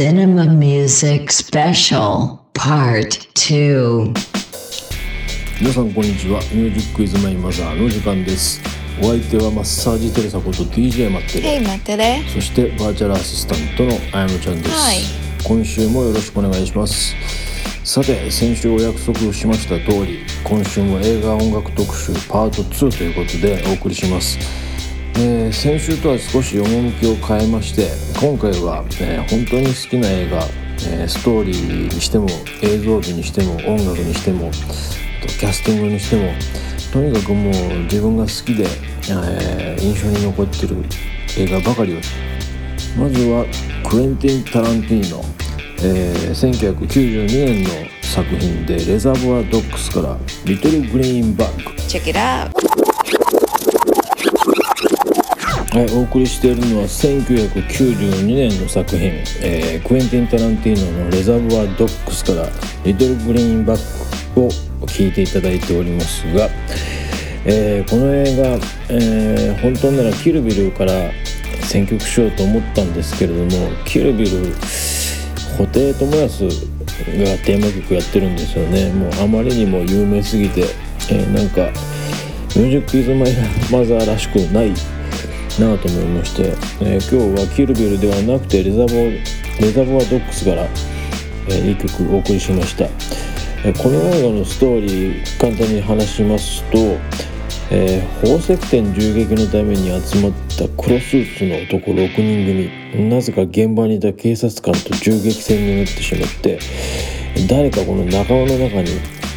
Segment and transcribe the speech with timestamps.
[0.00, 4.14] Cinema Music Special Part 2
[5.60, 6.40] 皆さんこんにちは。
[6.54, 8.62] ミュージックイズマイマザーの時間です。
[8.98, 12.24] お相手はマッサージテレサこと DJ マッテレってね。
[12.32, 15.00] そしてバーチャルアシスタントのあやむちゃんです、はい。
[15.44, 17.14] 今週もよろしくお願いします。
[17.84, 24.38] さて先週お約束をしました通り今週も映画音楽特集パート2ということでお送りします
[25.16, 27.88] えー先週とは少し趣を変えまして
[28.24, 30.38] 今回は、えー本当に好きな映画、
[30.88, 32.26] えーストーリーにしても
[32.62, 36.32] 映像美にしても音楽にしてもキャスティングにしても
[36.92, 37.52] とにかくもう
[37.84, 38.64] 自分が好きで、
[39.10, 40.76] えー印象に残ってる
[41.38, 41.96] 映画ばかりを
[42.98, 43.46] まずは
[43.88, 45.22] クエンティン・タランティーノ、
[45.82, 47.70] えー1992年の
[48.02, 51.70] 作品で「レザーボア・ドッグス」から「リトル・グリーンバッグ」
[55.70, 62.48] はい、お送りしているのは1992年の作品、えークエンティン・タランティーノの「レザボア・ドッグス」から
[62.84, 64.50] 「リトル・グリーンバック」を
[64.88, 66.50] 聴いていただいておりますが、
[67.44, 70.92] えーこの映画、えー本当ならキルビルから
[71.62, 74.38] 選曲しようと思ったんですけれどもキルビル
[75.56, 78.90] 布袋寅泰がテーマ曲やってるんですよね。
[78.90, 80.62] もうあまりにも有名すぎて、
[81.10, 81.70] えーなんか
[82.56, 83.32] ミュージックイズマイ
[83.70, 84.72] マザーらしくない
[85.58, 96.78] なと思いまして、えー今日はキルビルではなくてレザボレザボアドッグスから、えー、いい曲お送りしました、えーこの映画のストーリー簡単に話しますと、
[97.70, 103.08] えー宝石店銃撃のために集まった黒スーツの男6人組。
[103.08, 106.58] なぜか現場にいた警察官と銃撃戦になってしまって
[107.48, 108.88] 誰かこの仲間の中に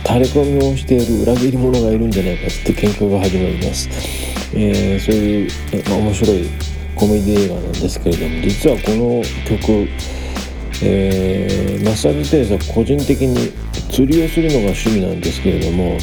[0.04, 3.88] 垂れ込みをしている裏切り者がいるんじゃないかって喧嘩が始まります、
[4.56, 6.50] えーそういう、えま面白い
[6.96, 9.88] コメディ映画なんですけれども実はこの曲、
[10.84, 13.52] えーマッサージテレサ個人的に
[13.92, 15.98] 釣りをするのが趣味なんですけれども、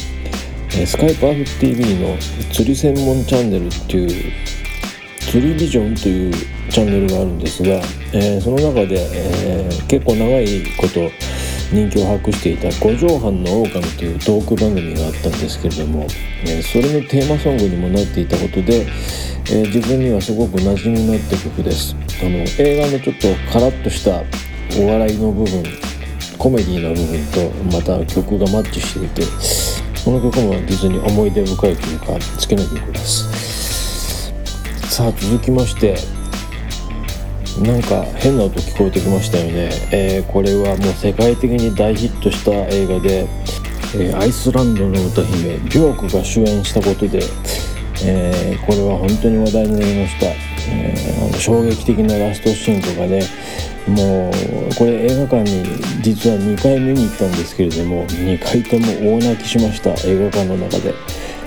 [0.74, 2.16] えースカイパーフ TV の
[2.52, 4.32] 釣り専門チャンネルっていう
[5.20, 6.32] 釣りビジョンという
[6.70, 7.68] チャンネルがあるんですが、
[8.12, 10.46] えーその中で、えー結構長い
[10.76, 11.00] こと
[11.72, 16.06] 人気を博していた「五畳半の狼というトーク番組があったんですけれども、
[16.44, 18.86] えそれのテーマソングにもなっていたことで、
[19.52, 21.94] え自分にはすごく馴染みのあった曲です。
[22.20, 24.22] あの映画のちょっとカラッとした
[24.80, 25.62] お笑いの部分
[26.36, 29.22] コメディな部分とまた曲がマッチしていて
[30.04, 34.32] この曲も実に思い出深いというか好きな曲です。
[34.88, 36.19] さあ続きまして
[37.58, 43.26] なんか変な音聞こえてきましたよね、えーこれはもう世界的に大ヒットした映画で、
[43.96, 47.20] えーアイスランドの歌姫ビョークが主演したことで、
[48.04, 50.26] えーこれは本当に話題になりました、
[50.70, 53.22] えー衝撃的なラストシーンとかね。
[53.88, 55.64] もうこれ映画館に
[56.02, 60.94] 実は2回見に行ったんですけれども2回とも大泣きしました映画館の中で。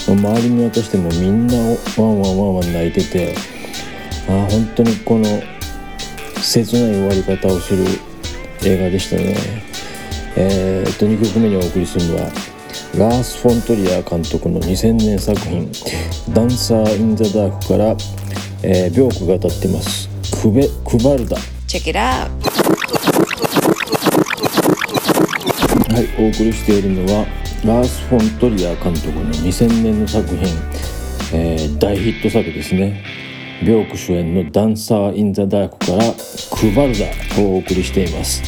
[0.05, 3.35] 周り見渡してもみんなワンワンワンワン泣いてて
[4.27, 5.41] あ本当にこの
[6.43, 7.85] 切ない終わり方をする
[8.65, 9.35] 映画でしたね。
[10.35, 12.31] えーっと2曲目にお送りするのは
[12.97, 15.71] ラース・フォン・トリアー監督の2000年作品
[16.33, 17.95] 「ダンサー・イン・ザ・ダーク」から、
[18.63, 20.09] えー、ビョークが歌ってます
[20.41, 21.37] 「クベ・クバルダ」.
[25.93, 27.25] はい、お送りしているのは
[27.63, 30.47] ラース・フォントリア監督の2000年の作品、
[31.33, 33.03] えー大ヒット作ですね
[33.61, 36.03] ビョーク主演の「ダンサー・イン・ザ・ダーク」から
[36.51, 37.05] 「クバルダ」
[37.41, 38.41] をお送りしています、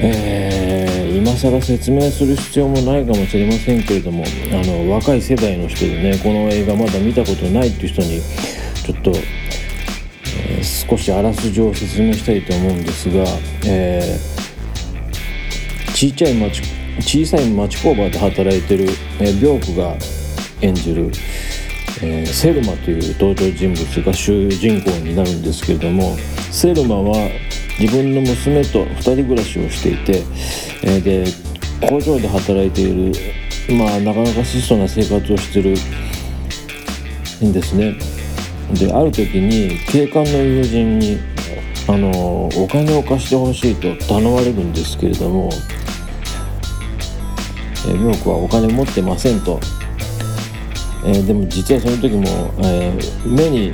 [0.00, 8.20] えー今更説明する必要もないかもしれませんけれどもあの若い世代の人でねこの映画まだ見たことないっていう人に
[8.84, 13.24] ちょっと、えー少しあらすじを説明したいと思うんですが、
[13.66, 14.40] えー
[15.94, 16.62] 小さい町
[17.00, 18.84] 小さい町工場で働いてる、
[19.20, 19.96] えービョークが
[20.62, 21.10] 演じる、
[22.02, 26.16] えーセルマという登場人物が主人公になるんですけれども
[26.50, 27.28] セルマは
[27.78, 30.22] 自分の娘と2人暮らしをしていて、
[30.82, 31.50] えーで
[31.88, 33.18] 工場で働いている
[33.74, 35.70] まあなかなか質素な生活をしてる
[37.42, 37.96] んですね。
[38.74, 41.18] である時に警官の友人に
[41.88, 45.50] あのお金を貸してほしいと頼まれるんですけれども
[47.86, 49.58] えー、ミョークはお金持ってませんと、
[51.04, 52.24] えーでも実はその時も、
[52.62, 53.72] えー目に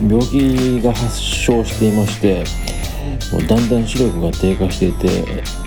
[0.00, 2.44] 病気が発症していまして
[3.32, 5.08] もうだんだん視力が低下していて、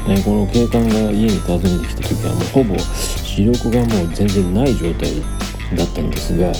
[0.07, 5.21] ね、この警官が家に訪ねてきた時はもうほぼ視力がもう全然ない状態
[5.75, 6.51] だったんですが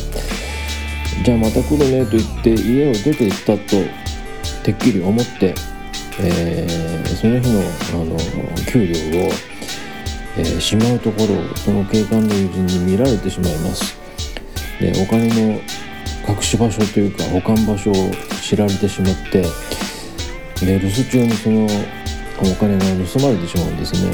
[1.24, 3.62] じゃあまた来るねと言って家を出て行ったと
[4.64, 5.56] てっきり思って
[6.20, 7.62] えーその日の
[8.02, 8.18] あの
[8.72, 9.32] 給料を、
[10.38, 14.03] えーしまうところをその警官の友人に見られてしまいます。
[14.80, 15.60] でお金の
[16.28, 17.94] 隠し場所というか保管場所を
[18.42, 19.42] 知られてしまって
[20.66, 24.12] で留守中にそのお金が盗まれてしまうんですね。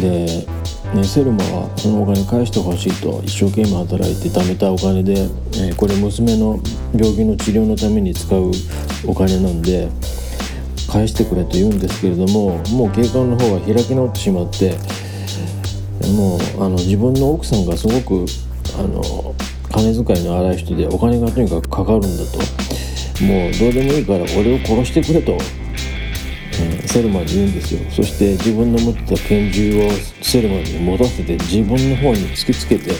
[0.00, 0.52] で
[0.94, 5.26] ね、セルマはそのお金返してほしいと一生懸命働いて貯めたお金で、
[5.56, 6.60] えこれ娘の
[6.94, 8.50] 病気の治療のために使う
[9.06, 9.88] お金なんで
[10.90, 14.76] 返してくれと言うんですけれどももう警官の方は開き直ってしまって
[16.08, 18.26] もうあの自分の奥さんがすごく
[18.78, 19.34] あの
[19.70, 22.38] 金遣いの荒い人でお金がとにかくかかるんだと。
[23.22, 27.80] もうどうでもいいから俺を殺してくれとえーセルマに言うんですよ。
[27.90, 29.90] そして自分の持ってた拳銃を
[30.22, 32.90] セルマに持たせて自分の方に突きつけて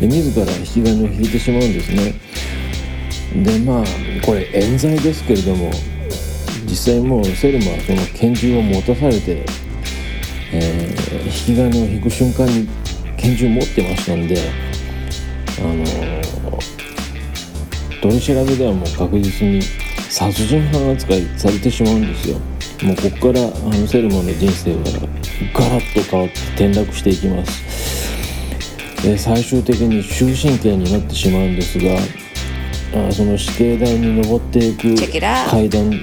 [0.00, 2.14] で自ら引き金を引いてしまうんですね。
[3.44, 3.84] でまあ
[4.26, 5.70] これ冤罪ですけれども
[6.64, 12.68] 実際もうセルマはその拳銃を持たされて、ー引き金を引く瞬間に
[13.16, 14.36] 拳銃持ってましたんで
[15.58, 15.84] あの
[18.00, 19.62] 取り調べではもう確実に
[20.08, 22.38] 殺人犯扱いされてしまうんですよ。
[22.82, 24.78] もうここからあのセルマの人生は
[25.54, 29.02] ガラッと変わって転落していきます。
[29.02, 31.96] で最終的に終身刑になってしまうんですが
[33.08, 34.94] あその死刑台に登っていく.
[35.50, 35.96] 階段の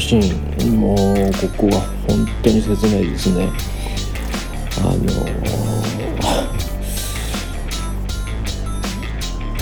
[0.00, 0.96] シーンもう
[1.32, 3.48] ここは本当に切ないですね
[4.78, 4.96] あの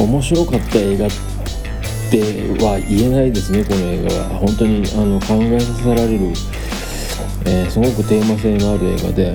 [0.04, 1.10] 面白かった映画っ
[2.10, 2.20] て
[2.64, 4.28] は言えないですねこの映画は。
[4.38, 6.32] 本当にあの考えさせられる、
[7.46, 9.34] えーすごくテーマ性のある映画で、えー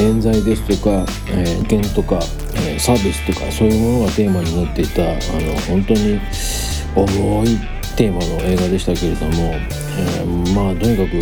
[0.00, 2.20] 冤罪ですとか、えー、危険とか、
[2.54, 6.20] えー差別とかそういうものがテーマになっていたあの本当に
[6.94, 7.58] 重い
[7.96, 9.52] テーマの映画でしたけれども、
[9.98, 10.24] え
[10.54, 11.20] まあとにかく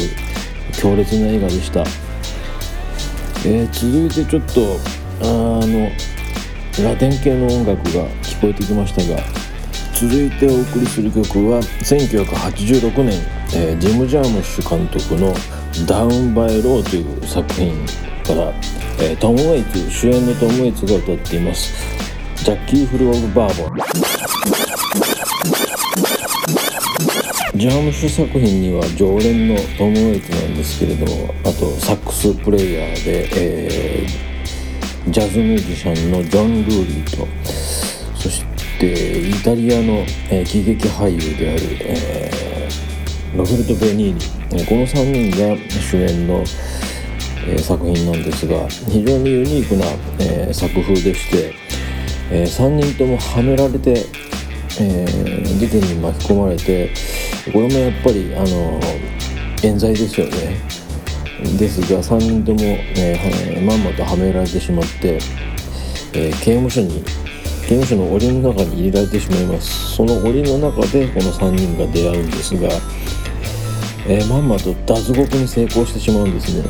[0.81, 1.85] 強烈な映画でした、
[3.45, 4.79] えー続いてちょっと
[5.23, 5.89] あの
[6.85, 9.23] ラテン系の音楽が聞こえてきましたが
[9.95, 13.15] 続いてお送りする曲は1986年、
[13.55, 15.35] えージム・ジャームッシュ監督の
[15.87, 17.73] 「ダウン・バイ・ロー」という作品
[18.25, 18.53] から、
[19.01, 21.73] えートム・ウェイツ主演のトム・ウェイツが歌っています
[22.45, 23.77] 「Jockey Full of Bourbon」
[27.59, 34.29] ジャームッシュ作品には常連のトム・ウェイツなんですけれどもあとサックスプレイヤーで、えー
[35.13, 37.29] ジャズミュージシャンのジョン・ルーリーと
[38.19, 38.45] そし
[38.81, 46.43] てイタリアの、えー喜劇俳優である、えーロベルト・ベニーニこの3人が主演の、
[47.47, 49.87] えー作品なんですが非常にユニークな、
[50.19, 51.55] えー作風でして、
[52.33, 54.05] え3人ともはめられて、
[54.81, 56.91] えー事件に巻き込まれて
[57.53, 58.81] これもやっぱりあの
[59.63, 60.88] 冤罪ですよね。
[61.59, 65.19] ですが3人とも、えーまんまとはめられてしまって、
[66.13, 67.03] えー刑務所に
[67.69, 69.97] 刑務所の檻の中に入れられてしまいます。
[69.97, 72.69] その檻の中でこの3人が出会うんですが、
[74.09, 76.65] えーまんまと脱獄に成功してしまうんですね、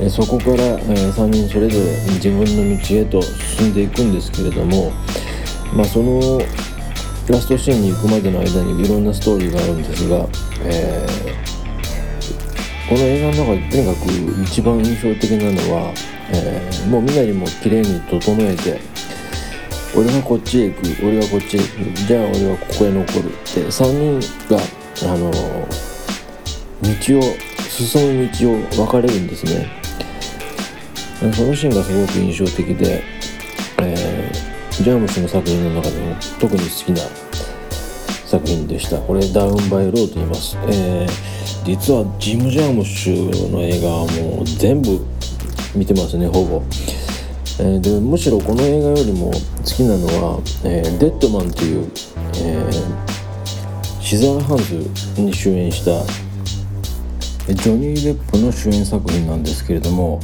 [0.00, 0.76] えそこから、え
[1.12, 4.90] 3人それぞれ自分の道へと進んでいくんですけれども
[5.72, 6.40] まあその
[7.28, 10.26] ラストシーンに行くまでの間にいろんなストーリーがあるんですが、
[10.64, 11.53] えー
[12.88, 15.94] この映画の中でとにかく一番印象的なのは、
[16.30, 18.78] えーもうみなりも綺麗に整えて
[19.96, 24.60] 俺はこっちへ行く俺はこっちへ行くじゃあ俺はここへ残るって3人が
[25.10, 27.22] あの道を
[27.70, 29.66] 進む道を分かれるんですね。
[31.34, 33.02] そのシーンがすごく印象的で、
[33.80, 36.98] えージャームスの作品の中でも特に好きな
[38.26, 38.98] 作品でした。
[38.98, 45.00] これダウンバイローと言います、えー実はジム・ジャームッシュの映画はもう全部
[45.74, 46.62] 見てますねほぼ、
[47.58, 51.90] えーでむしろこの映画よりも好きなのは、えーデッドマンという、
[52.36, 53.14] えー
[54.02, 56.04] シザーハンズに主演した
[57.54, 60.20] ジョニー・デップの主演作品なんですけれども、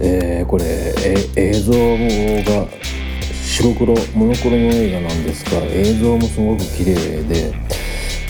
[0.00, 0.64] えーこれ
[0.98, 2.68] え映像が
[3.42, 7.54] 白黒モノクロの映画なんですが映像もすごく綺麗で、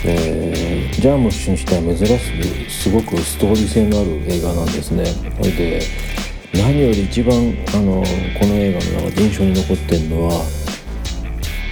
[0.05, 5.05] えージャームッシュにしては珍しくすごくストーリー性のある映画なんですね。
[5.05, 5.81] それで
[6.53, 7.35] 何より一番
[7.73, 8.03] あの
[8.39, 10.45] この映画の中で印象に残ってるのは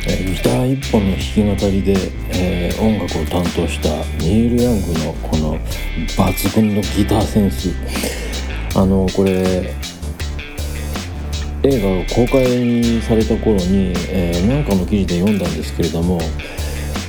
[0.07, 1.95] えギター一本の弾き語りで、
[2.29, 3.89] えー音楽を担当した
[4.23, 5.59] ニール・ヤングのこの
[6.07, 7.69] 抜群のギターセンス。
[8.75, 9.73] あのこれ
[11.63, 16.19] 映画が公開された頃に、えーなんかの記事で読んだんですけれども、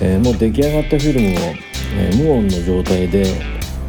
[0.04, 1.54] えー、もう出来上がったフィルムを、
[1.96, 3.20] えー、無音の状態で、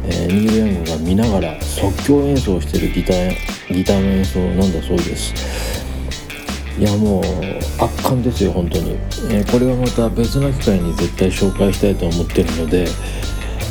[0.06, 5.34] えー、ニール・ヤングが見ながら即興演奏してるギターギターの演奏なんだそうです。
[6.78, 7.24] いやもう
[7.82, 8.96] 圧巻ですよ本当に、
[9.30, 12.86] え、これはまた別な機会に絶対紹介したいと思ってるので、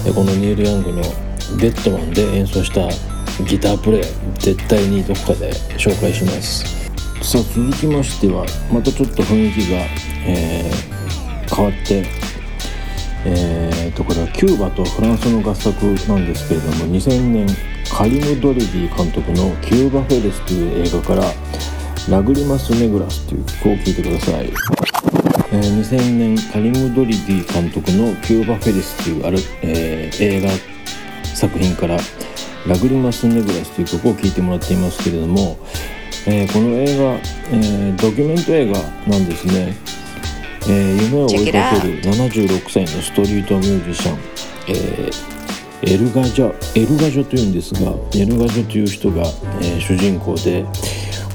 [0.06, 1.02] え、このニール・ヤングの
[1.60, 2.88] ベッドマンで演奏した
[3.44, 4.04] ギタープレイ
[4.40, 6.64] 絶対にどっかで紹介します。
[7.22, 9.80] さあ続きましてはまたちょっと雰囲気が、
[10.26, 12.23] えー、変わって
[13.26, 17.48] えーと、これはキューバとフランスの合作なんですけれども2000年
[17.90, 21.24] カリム・ドリビー監督の「キューバ・フェレス」という映画から
[22.10, 24.52] 「ラグリマス・ネグラス」という曲を聴いてください、
[25.52, 30.50] えー、2000年カリム・ドリビー監督の「キューバ・フェレス」というある、えー、映画
[31.34, 31.98] 作品から
[32.68, 35.58] 「ラグリマス・ネグラス」という曲を聴いてもらっていますけれども、
[36.28, 37.20] えー、この映画、
[37.54, 39.78] えドキュメント映画なんですね。
[40.66, 44.20] えー、夢を追いかける76歳のストリートミュージシャン、
[44.70, 49.24] えー、エルガジャエルガジョというんですがエルガジョという人が、
[49.62, 50.66] えー、主人公で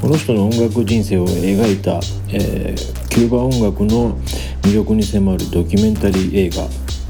[0.00, 1.96] この人の音楽人生を描いた、
[2.32, 4.16] えー、キューバ音楽の
[4.62, 6.66] 魅力に迫るドキュメンタリー映画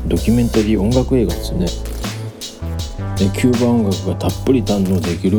[0.06, 1.66] ドキュメンタリー音楽映画ですね
[3.16, 5.38] でキューバ音楽がたっぷり堪能できる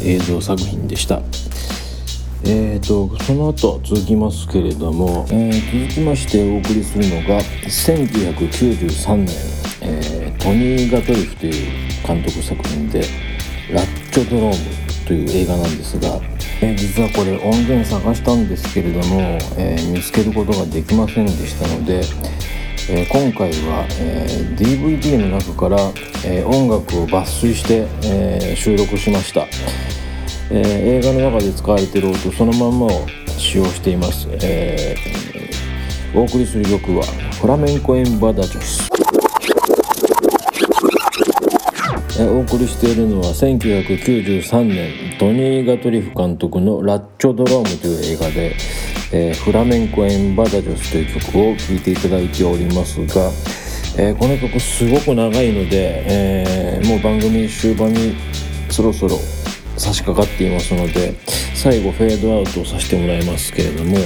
[0.00, 1.22] 映像作品でした。
[2.46, 9.28] えーと、その後続きますけれども、えー、続きましてお送りするのが1993年、
[9.80, 13.00] えー、トニー・ガトリフという監督作品で
[13.72, 14.54] 「ラッチョドローム」
[15.08, 16.20] という映画なんですが、
[16.60, 22.02] えー、実はこれ音源探したんですけれども、え見つけることができませんでしたので、
[22.90, 25.78] え今回は、え DVD の中から、
[26.24, 29.46] え音楽を抜粋して、え収録しました。
[30.56, 37.04] えー、映画の中で使われている音そのまんまを使用しています、えー、お送りする曲は
[37.40, 38.88] フラメンコ・エンバダジョス。
[42.20, 48.54] お送りしているのは1993年トニー・ガトリフ監督の「ラッチョ・ドローム」という映画で、
[49.12, 53.32] えー、フラメンコ・エンバダジョスという曲を聴いていただいておりますが、
[53.98, 58.14] えー、この曲すごく長いので、えー、もう番組終盤に
[58.70, 59.18] そろそろ
[59.76, 61.14] 差し掛かっていますので
[61.54, 63.96] 最後フェードアウトをさせてもらいますけれども、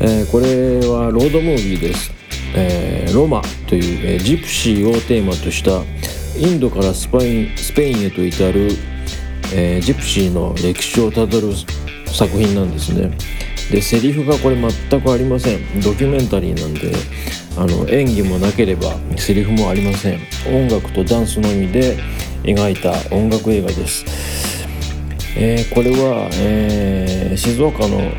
[0.00, 2.12] えー、これはロードムービーです、
[2.54, 5.82] えー、ロマという、えー、ジプシーをテーマとした
[6.38, 8.70] インドからスパインスペインへと至る、
[9.54, 11.52] えジプシーの歴史をたどる
[12.06, 13.10] 作品なんですね。
[13.70, 15.80] でセリフがこれ全くありません。
[15.82, 16.92] ドキュメンタリーなんで
[17.56, 20.20] あの演技もなければセリフもありません。
[20.46, 21.98] 音楽とダンスのみで
[22.42, 24.31] 描いた音楽映画です。
[25.36, 28.12] えー、これは、えー、静岡の、え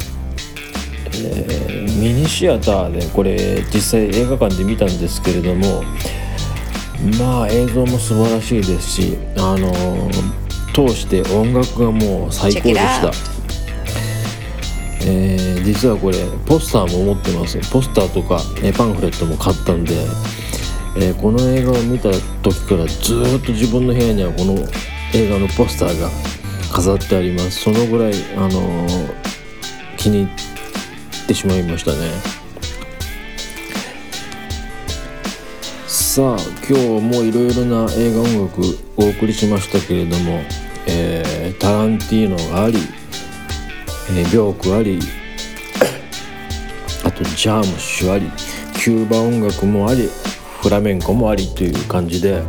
[1.88, 5.84] ー、ミニシアターでこれ実際映画館で見たんですけれども
[7.20, 9.72] まあ映像も素晴らしいですし、あの
[10.74, 13.12] 通して音楽がもう最高でした。
[15.06, 19.94] えー、実はこれポスターも持ってますポスターとか、えパンフレットも買ったんで、
[20.96, 22.10] えー、この映画を見た
[22.42, 24.54] 時からずっと自分の部屋にはこの
[25.14, 26.10] 映画のポスターが
[26.74, 27.62] 飾ってあります。
[27.62, 28.88] そのぐらいあの、
[29.96, 30.32] 気に入
[31.24, 32.44] ってしまいましたね。
[35.88, 36.38] さあ
[36.70, 38.62] 今日もいろいろな映画音楽
[38.98, 40.42] お送りしましたけれども、
[40.88, 42.78] えー、タランティーノがあり、
[44.12, 45.00] えー、ビョークあり
[47.04, 48.30] あとジャームシュあり
[48.76, 50.08] キューバ音楽もあり
[50.62, 52.44] フラメンコもありという感じで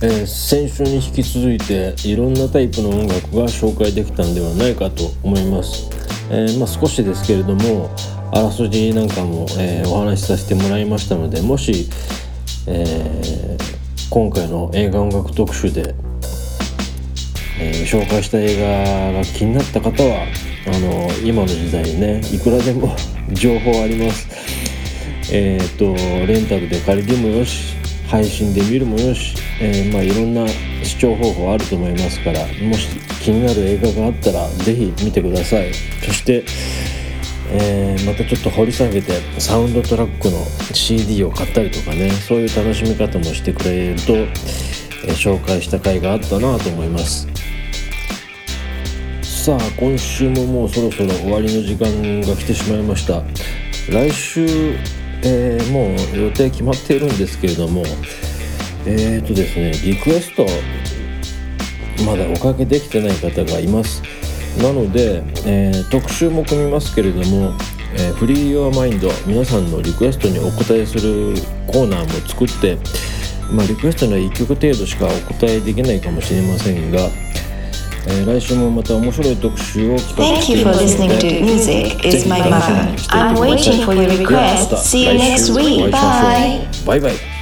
[0.00, 5.90] えー、先週に引き続いていろんなタイプの音楽が紹介できたんではないかと思います、
[6.30, 7.90] えー、まあ、少しですけれども
[8.32, 11.88] あらすじなんかも、えー、お話しさせてもらいましたのでもし、
[12.66, 13.56] え
[14.10, 15.94] 今回の映画音楽特集で、
[17.58, 20.26] え紹介した映画が気になった方は
[20.66, 22.94] あの今の時代ねいくらでも
[23.32, 24.28] 情報あります。
[25.32, 27.74] えっ、とレンタルで借りてもよし
[28.06, 30.46] 配信で見るもよし、えー、まあいろんな
[30.82, 32.88] 視聴方法あると思いますからもし
[33.20, 35.72] 気になる映画があったら是非見てください。
[35.74, 36.44] そして、
[37.50, 47.26] えー、またちょっと掘り下げてサウンドトラックの CD を買ったりとかねそういう楽しみ方もしてくれると、えー、紹介した回があったなと思います。
[49.22, 53.22] さあ今週ももうそろそろ終わりの時間が来てしまいました。
[53.90, 54.76] 来週
[55.22, 57.82] え、もう予定決まっているんですけれども
[58.88, 60.46] えっ、ー、とですねリクエスト
[62.06, 64.02] まだおかけできてない方がいます、
[64.62, 67.52] なので、えー特集も組みますけれども、
[67.94, 71.34] えーフリー・ヨア・マインド皆さんのリクエストにお答えする
[71.66, 72.78] コーナーも作って、
[73.52, 82.96] まあ、リクエストには1曲程度しかお答えできないかもしれませんが、えー来週もまた面白い特集を企画 Thank してい you ま for すの listening で to Music ぜ is ひ my 楽しみに
[82.96, 83.10] mother.
[83.10, 84.76] I'm waiting for your request.
[84.76, 85.90] See you 来 next week.
[85.90, 86.86] Bye.
[86.86, 87.37] バイバイ